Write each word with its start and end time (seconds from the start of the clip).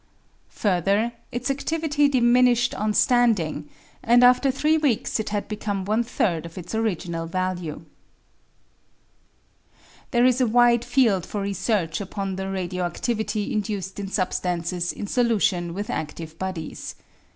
Further, 0.49 1.13
its 1.31 1.51
adivity 1.51 2.09
diminished 2.09 2.73
on 2.73 2.95
standing, 2.95 3.69
and 4.01 4.23
after 4.23 4.49
three 4.49 4.75
weeks 4.75 5.19
it 5.19 5.29
had 5.29 5.47
become 5.47 5.85
one 5.85 6.03
third 6.03 6.43
of 6.47 6.57
its 6.57 6.73
original 6.73 7.27
value. 7.27 7.85
There 10.09 10.25
is 10.25 10.41
a 10.41 10.47
wide 10.47 10.83
field 10.83 11.23
for 11.23 11.41
research 11.41 12.01
upon 12.01 12.35
the 12.35 12.49
radio 12.49 12.89
adivity 12.89 13.51
induced 13.51 13.99
in 13.99 14.07
substances 14.07 14.91
in 14.91 15.05
solution 15.05 15.71
with 15.75 15.89
adive 15.89 16.35
bodies. 16.39 16.95